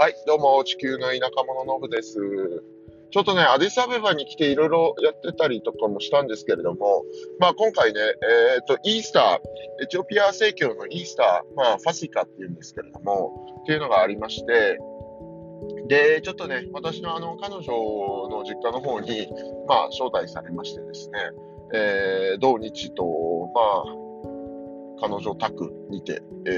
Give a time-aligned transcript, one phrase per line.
[0.00, 2.14] はい、どうも、地球の田舎者のぶです。
[3.10, 7.04] ちょっとね、アディスアベバに来ていろいろやってたりとかもしたんですけれども、
[7.38, 14.78] まあ今回ね、えっ、と、イースター、エチオピア正教のイースター、まあファシカっていうんですけれども、っていうのがありまして、
[15.86, 17.66] で、ちょっとね、私のあの、彼女
[18.30, 19.28] の実家の方に、
[19.68, 21.18] まあ招待されましてですね、
[21.74, 23.04] えー、土日と、
[24.96, 26.50] まあ、彼女宅にて、え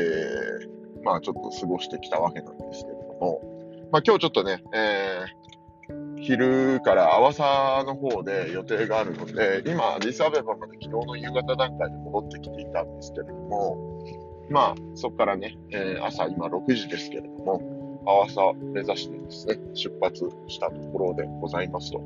[1.03, 2.92] ー、まあちょっと過ごしてきたわけなんですけど
[3.23, 14.05] も、まあ今日ちょっとね、えー、昼から阿波佐の方で予定があるので、今、アディスアベバまで昨日の夕方段階で戻ってきていたんですけれども、
[14.51, 22.01] まあそこからね、えー朝今6時ですけれども、阿波佐目指してですね、出発したところでございますと。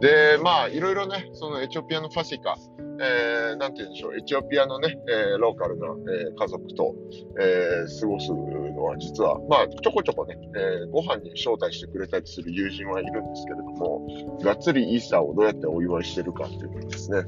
[0.00, 2.56] で、まあいろいろね、そのエチオピアのファシカ、
[3.00, 6.94] えー、なんて言うんでしょう、エチオピアのね、えーローカルな、えー家族と、
[7.40, 14.06] えー過ごすのは実は、まあ、ちょこちょこね、えご飯に招待してくれたりする友人はいるんですけれども、
[14.42, 17.22] がっつりイースターをどうやってお祝いしてるかっていうのですね、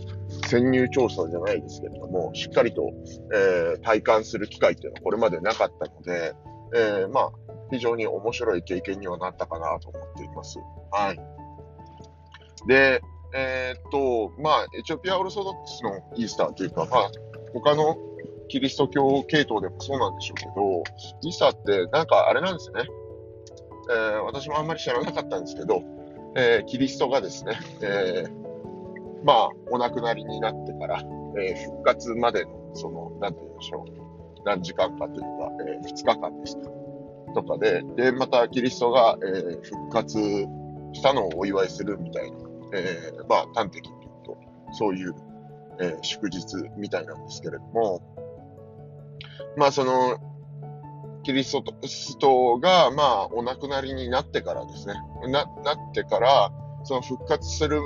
[0.46, 2.90] 潜入調査じゃないですけれども、しっかりと、
[3.32, 6.34] え体感する機会っていうのはこれまでなかったので、
[6.74, 7.32] えまあ、
[7.70, 10.58] 非常に面白い経験にはなったかなと思っています。
[10.90, 11.20] はい。
[12.66, 13.00] で、
[13.34, 17.10] えーっと、まあ、エチオピアオルソドックスのイースターというか、まあ、
[17.52, 17.96] 他の
[18.48, 20.82] キリスト教系統でもそうなんでしょうけど、
[21.22, 22.82] イースターってなんかあれなんですね。
[23.90, 25.82] えー私もあんまり知らなかったんですけど、
[26.36, 31.02] えーキリストがですね、えーまあ、お亡くなりになってから、
[31.38, 34.42] えー復活までの、その、なんて言うんでしょう。
[34.44, 35.26] 何時間かというか、
[35.66, 36.62] え2日間ですか。
[37.34, 40.18] とかで、で、またキリストが、えー復活
[40.92, 42.38] したのをお祝いするみたいな、
[42.74, 44.38] えーまあ、端的に言うと、
[44.72, 45.14] そういう、
[45.80, 46.44] えー祝日
[46.76, 48.02] みたいなんですけれども、
[49.56, 50.18] まあ、その、
[51.22, 51.52] キリス
[52.18, 54.94] トが、まあ、お亡くなりになってからですね、
[55.28, 56.52] な、なってから、
[56.84, 57.82] その復活する、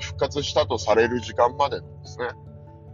[0.00, 2.28] 復活したとされる時間までのですね、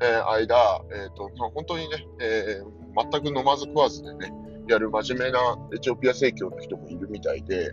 [0.00, 4.32] えー間、えっ、と、まあ、本当にね、えー全く飲まず食わずでね、
[4.68, 7.72] やる真面目なエチオピア正教の人もいるみたいで、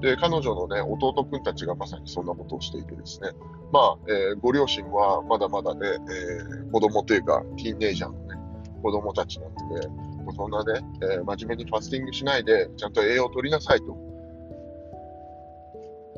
[0.00, 3.30] で、彼女のね、弟くんたちがまさにそんなことをしていてですね、
[3.72, 8.36] まあ、えーご両親はまだまだね、えー子供というか、ティーンネイジャーのね、
[8.82, 13.96] 子供たちなので、もうそんなね、えー真面目にファスティングしないで、ちゃんと栄養を取りなさいと。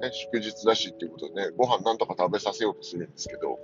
[0.01, 3.59] ね、祝日だしっていうことでね、ご飯なんとか食べさせようとするんですけど、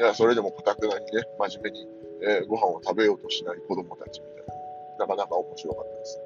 [0.00, 1.88] いや、それでもかたくなにね、真面目に、
[2.22, 4.37] えーご飯を食べようとしない子供たちみたいな、
[4.98, 6.20] なかなか面白かったです。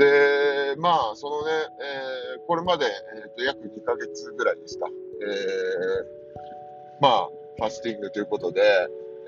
[0.00, 7.28] で、まあ、そのね、えーこれまで、えーと約2ヶ月ぐらいですか、えーまあ、
[7.58, 8.62] ファスティングということで、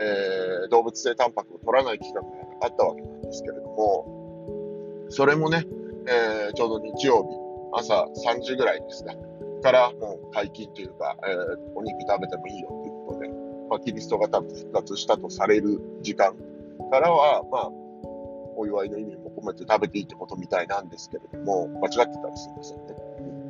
[0.01, 2.29] えー動物性タンパクを取らない期間が
[2.63, 5.67] あったわけなんですけれども、それもね、
[6.09, 7.29] えーちょうど日曜日、
[7.79, 9.15] 朝3時ぐらいですか、
[9.63, 13.29] からもう解禁というか、えーお肉食べてもいいよということで、
[13.69, 16.35] まあ、キリストが多分復活したとされる時間
[16.93, 17.71] からは、まあ、
[18.55, 22.95] お祝いの意味も込めて食べていいってことみたいなんですけれども、間違ってたらすいませんね。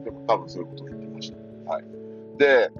[0.04, 1.32] でも多分そういうことを言ってまし
[1.66, 1.72] た。
[1.72, 1.84] はい。
[2.38, 2.70] で、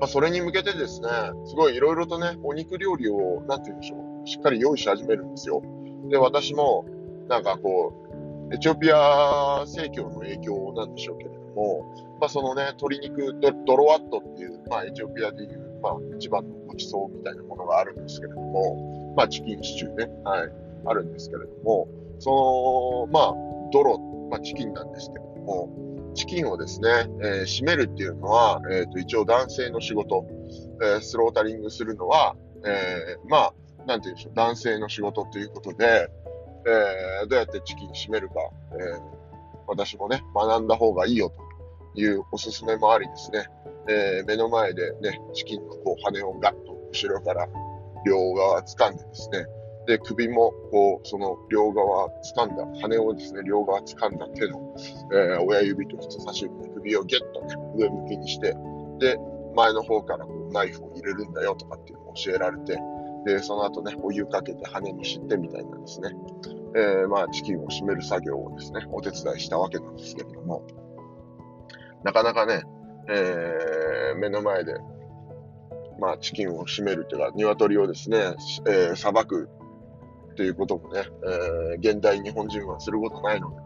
[0.00, 1.08] まあ、それに向けてですね、
[1.46, 5.62] すごいいろいろとね、お肉料理を、なんて言うんでしょう、しっかり用意し始めるんですよ。
[6.08, 6.84] で、私も、
[7.28, 7.92] なんかこ
[8.50, 20.52] う、エチオピア正教の影響なんでしょうけれども、まあ、そのね、鶏肉、ドドロワットっていう、まあ、エチオピアでいう、まあ、一番のごちそうみたいなものがあるんですけれども、まあ、チキンシチューね、はい、
[20.86, 21.88] あるんですけれども、
[22.18, 23.34] その、まあ、
[23.72, 23.98] ドロ、
[24.30, 26.88] まあ、チキンなんですけれども、チキンをですね、
[27.22, 30.26] えー締めるっていうのは、えっ、と、一応男性の仕事、
[30.82, 33.54] えースロータリングするのは、えーまあ、
[33.86, 36.08] なんて言うんでしょう、男性の仕事ということで、
[36.66, 38.34] えーどうやってチキン締めるか、
[38.72, 39.20] えー
[39.66, 41.49] 私もね、学んだ方がいいよと。
[41.94, 43.46] いうおすすめもありですね、
[43.88, 47.46] えー目の前でね、チキンのこう羽をガッと後ろから
[48.06, 49.46] 両側掴んでですね、
[49.86, 54.74] で、首もこう、その両側掴んだ、羽をですね、両側掴んだ手の、
[55.12, 58.54] えー親指と人差し指で首をギュッとね、上向きにして、
[58.98, 59.18] で、
[59.54, 62.78] 前の方からこうナイフを入れるんだよとかっていうのを教えられて、
[63.26, 66.10] で、その後ね、お湯かけて羽にしてみたいなんですね。
[66.74, 70.62] えーまあ、チキンを締める作業をですね、お手伝いしたわけなんですけれども、
[72.04, 72.62] なかなかね、
[73.08, 74.74] えー目の前で、
[76.00, 78.18] まあ、チキンを締めるというか、鶏をですね、
[78.66, 79.48] えーさばく
[80.32, 83.56] っていうこともね、えー現代日本人はすることないので、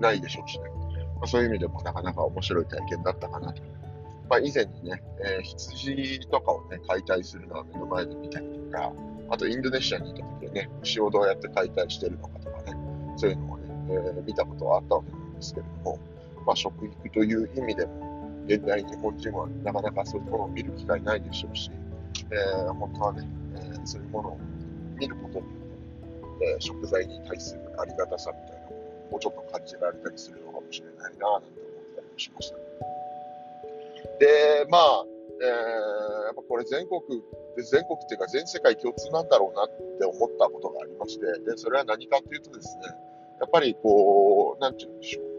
[0.00, 0.64] ないでしょうしね。
[1.16, 3.62] まあ、そういう意味でもなかなか面白い体験だったかなと。
[4.28, 8.92] まあ、以前にね、えー羊とかをね、解体するのは目の前で見たりとか、
[9.30, 12.76] あとインドネシアにいた時はね、牛をどうやって解体してるのかとかね、
[13.16, 15.98] そういうのをね、ー、見たことはあったわけなんですけれども、
[16.46, 18.10] まあ、食育という意味でも、
[18.46, 21.70] 現代日本人はなかなかそういうものを見る機会ないでしょうし、
[22.30, 24.38] えー、本当はね、えー、そういうものを
[24.98, 25.42] 見ることによ
[26.36, 28.76] って、えー、食材に対するありがたさみたいなも
[29.12, 32.56] のをちょっと感じられたりするのかもしれないななんて思ったりもしました。
[34.18, 35.04] で、まあ、
[35.42, 37.00] えー、やっぱこれ全国
[37.56, 42.82] で、全国っていうか全世界共通なんだろうなって思ったことがありまして、で、それは何かっていうとですね、
[43.40, 45.29] やっぱりこう、なんて言うんでしょう。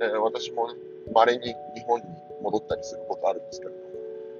[0.00, 0.74] えー、私もね、
[1.12, 1.54] 稀に日
[1.86, 2.06] 本に
[2.42, 3.84] 戻ったりすることあるんですけれども、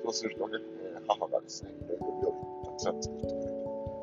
[0.04, 0.58] そうするとね、
[0.94, 3.48] えー、母がですね、いろいろ料理たくさん作ってくれて、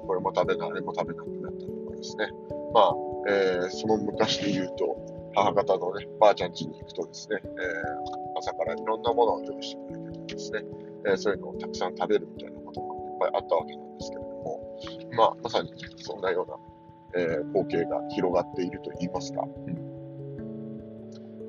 [0.07, 2.29] これも食べな、あれも食べなくなったりとかですね。
[2.73, 2.95] まあ、
[3.27, 10.63] えー、その昔で言うと、母方のね、ばあちゃん家に行くとですね、えー、朝からいろんなものを用意してくれてですね、
[11.05, 14.79] えー、そういうのをたくさん食べるみたいなこともいっぱいあったわけなんですけれども、
[15.11, 19.84] まあ、まさにそんなような、えー、光景が広がっていると言いますか、うん、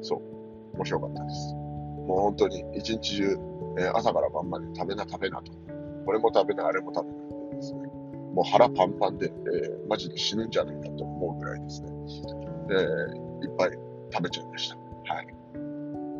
[0.02, 1.54] そう、面白かったです。
[1.54, 3.38] もう本当に一日中、
[3.78, 5.52] えー、朝から晩まで食べな食べなと、
[6.04, 7.80] これも食べな、あれも食べなでですね、
[8.34, 11.88] もう腹パンパンで、えー、マジで死ぬんじゃないかと思うぐらいですね、
[12.70, 13.70] え、いっぱい
[14.12, 14.76] 食べちゃいました。
[15.14, 15.26] はい。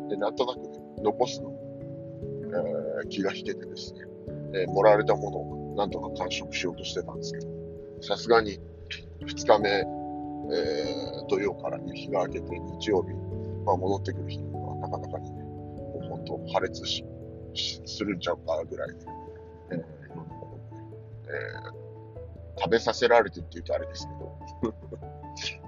[0.09, 1.57] で、なんとなくね、残すの
[2.47, 3.99] えー、気が引けてですね、
[4.53, 7.47] えー、もらわれたものをなんとか完食しようとしてたんですけど、
[8.01, 8.59] さすがに
[9.21, 13.09] 2日目、えー、土曜からね、日が明けて日曜日、
[13.67, 17.03] まあ、戻ってくる日はなかなかにね、もう本当破裂し
[17.85, 18.95] するんちゃうかぐらいで、
[19.71, 20.85] えー、いろんなものね、
[21.27, 24.37] えー、食べさせられてって言うとあれですけど、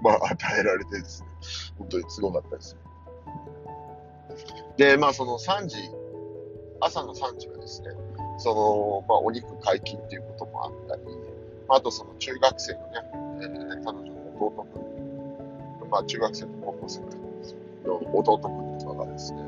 [0.00, 1.28] まあ与えられてですね、
[1.78, 2.80] 本当にすごかったですね。
[4.78, 5.76] で、まあその3時
[6.80, 7.90] 朝の3時はですね、
[8.38, 11.02] その、まあ、お肉解禁っていうこともあったり、
[11.68, 12.86] まあ、あとその中学生のね、
[13.42, 17.00] えー、彼女の弟くん、まあ、中学生の高校生
[17.88, 19.42] の弟くんとかがですね、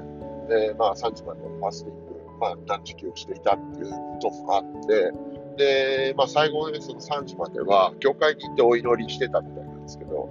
[0.48, 5.12] で、まあ、3時までのファスティング、まあ、断食をしていたっていうこともあって、
[5.56, 10.28] で、まあ、最後ね、その3時までは、教会に行ってお祈りしてたみたいなんですけど、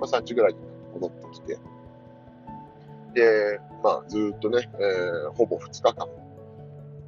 [0.00, 0.58] まあ、3時ぐらいに
[0.94, 1.58] 戻ってきて、
[3.14, 6.08] で、まあ、ずっとね、えー、ほぼ2日間、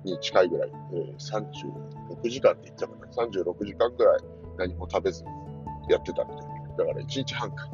[0.05, 4.19] に近いぐらい、えー、36時間って言っちゃうかな、36時間ぐらい
[4.59, 5.31] 何も食べずに
[5.89, 7.71] やってたみたいなだから1日半か。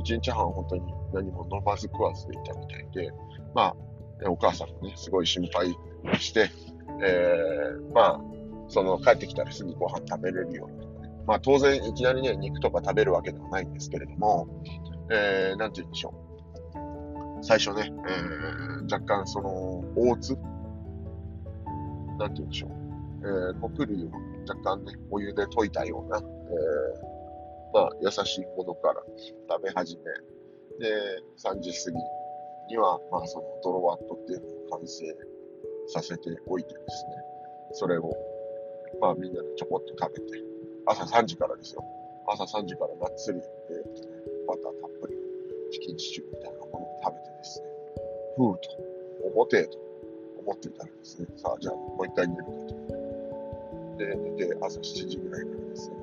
[0.00, 0.82] 1日半本当に
[1.12, 3.10] 何も飲まず食わずでいたみたいで、
[3.54, 3.76] まあ、
[4.28, 5.76] お母さんもね、すごい心配
[6.18, 6.50] して、
[7.02, 8.20] えー、まあ、
[8.68, 11.12] その帰ってきたらすぐご飯食べれるようにとかね。
[11.26, 14.48] まあ当然いきなりね、肉とか食べるわけではないんですけれども、
[15.10, 17.44] えー、なんて言うんでしょう。
[17.44, 20.36] 最初ね、えー、若干その、大津
[22.18, 22.70] なんて言うんでしょう。
[23.22, 24.10] えー、穀類を
[24.48, 27.19] 若干ね、お湯で溶いたような、えー、
[27.72, 29.02] まあ、優しいものから
[29.48, 30.02] 食べ始め、
[30.78, 31.96] で、3時過ぎ
[32.68, 35.04] には、まあ、そのドロワットっていうのを完成
[35.88, 37.10] させておいてですね、
[37.72, 38.12] それを、
[39.00, 40.44] まあ、みんなでちょこっと食べて、
[40.86, 41.84] 朝3時からですよ。
[42.26, 45.14] 朝3時からがっつり、えー、バターたっぷり
[45.72, 47.66] チキンシチューみたいなものを食べてですね、
[48.36, 49.78] ふうと、おてと、
[50.38, 52.90] 思ってたらですね、さあ、じゃあもう一回寝るかと。
[53.98, 55.96] で、寝て、朝7時ぐらいからですね、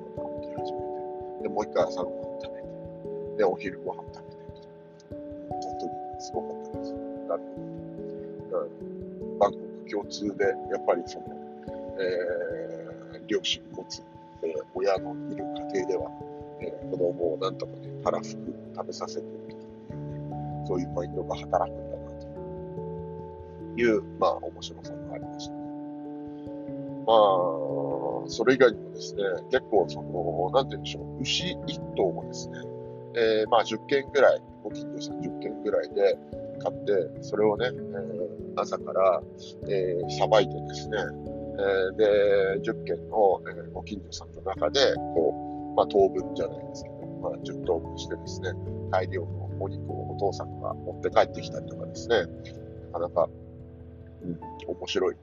[1.42, 4.38] で、もう一回朝ごはん食べて、で、お昼ご飯食べて
[5.50, 6.92] 本当にすごかったです。
[7.28, 7.56] なるほ
[8.50, 8.68] ど。
[9.38, 11.26] バンコク共通で、やっぱりその、
[12.00, 14.02] えー、両親持つ、
[14.42, 16.10] えー、親のいる家庭では、
[16.60, 25.58] えー、子供をなんとかね、たらふく食べさせているという、そういうマインドが働くんだなという、まあ、面白さがありましたね。
[27.06, 27.16] まあ、
[28.28, 32.58] それ以外にもですね、結構、その、なんて言うんでしょう、牛一頭をですね、
[33.14, 36.18] えー、まあ、10件ぐらい、ご近所さん10件ぐらいで
[36.60, 39.22] 買って、それをね、えー、朝から、
[39.68, 44.80] えー、さばいてですね、えー、で、10件の、えー、ご近所さんの中で、
[45.14, 48.52] こう、まあ、当分じゃないですけど、まあ、10等分してですね、
[48.90, 52.16] 大量のお肉をお父さんが持って帰ってきたりとかですね、
[52.92, 53.28] なかなか
[54.22, 55.16] うん、面白い。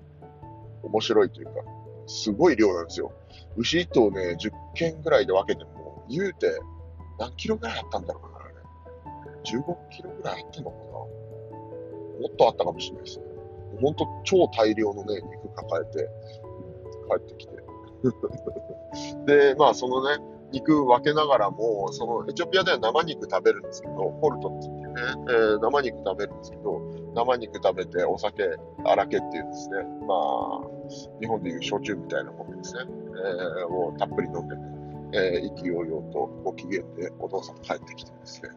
[0.84, 1.54] 面白いというか、
[2.08, 3.12] すごい量なんですよ。
[3.58, 6.60] 牛1頭ね、10軒ぐらいで分けても、言うて、
[7.20, 8.54] 何キロぐらいあったんだろうな、あれ。
[9.44, 10.84] 15キロぐらいあったのかな。
[10.94, 11.10] も
[12.32, 13.26] っとあったかもしれないですね。
[13.82, 16.10] ほんと超大量のね、肉抱えて、
[17.10, 17.56] 帰ってきて。
[19.52, 26.82] で、まあそのね、肉分けながらも、そのエチオピアでは生肉食べるんですけど、ポルトって言ってね、えー、生肉食べるんですけど、
[27.14, 28.44] 生肉食べてお酒、
[28.84, 30.62] 荒けっていうですね、まあ、
[31.20, 34.62] 日本でいう焼酎みたいなものですね、えー、をたっぷり飲んでね、
[35.14, 38.50] えー、意気揚々とご機嫌でお父さん帰ってきてですね、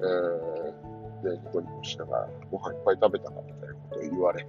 [0.00, 4.46] えー、で、ニコニコしながら、ご飯いっぱい食べたかみたいなことを言われ、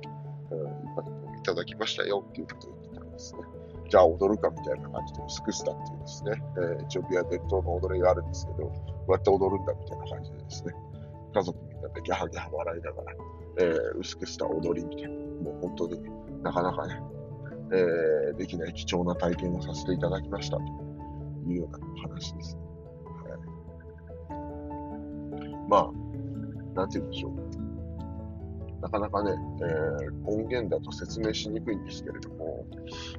[0.52, 1.02] うん、いっぱ
[1.36, 3.42] いいただきましたよっていうことを言ってたんですね。
[3.90, 10.74] じゃあ踊るかみたいな感じで、スクスタっていうですね、えー、エチオピア伝統の踊りがあるんですけど、こうやって踊るんだみたいな感じでですね、
[11.34, 13.14] 家族みんなでギャハギャハ笑いながら、
[13.60, 15.10] えー、薄くした踊りみたいな、
[15.44, 16.02] もう本当に
[16.44, 17.02] なかなかね、
[17.72, 20.64] えー、できない貴重な体験をさせていただきましたと
[21.48, 22.62] いうような話です、ね。
[24.30, 24.38] は
[25.66, 25.92] い、まあ、
[26.76, 27.34] なんて言うんでしょう。
[28.82, 32.66] なかなかね、えー、音源だと説明しにくいんですけれども、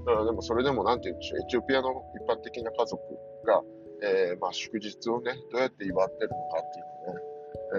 [0.04, 3.00] だからでもそれでもなんて言うんでしょう、エチオピアの一般的な家族
[3.46, 3.62] が、
[4.02, 7.31] えー、まあ祝日をね、どうやって祝ってるのかっていうのをね、
[7.74, 7.76] え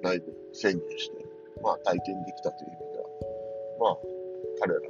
[0.00, 1.24] ー、内部宣言して、
[1.62, 3.04] まあ体験できたという意味では、
[3.80, 3.98] まあ
[4.60, 4.80] 彼ら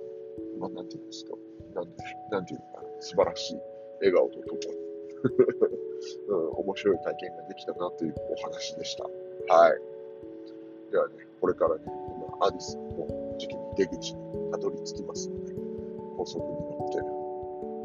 [0.58, 1.32] まあ、なんていうんですか、
[1.74, 1.90] なんで、
[2.30, 3.58] なんていうのかな、素晴らしい
[4.00, 4.86] 笑顔とともに
[6.28, 9.04] うん、面白い体験ができたなというお話でした。
[9.04, 9.80] はい。
[10.92, 13.06] ではね、これからね、今、アディスの
[13.38, 15.54] 時期に出口にたどり着きますので、
[16.16, 16.86] 高速に乗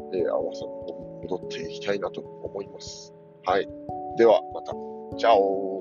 [0.08, 3.12] って、えー、青さの方に戻っていきたいなと思います。
[3.44, 3.68] はい。
[4.16, 4.72] では、また。
[5.16, 5.71] チャオ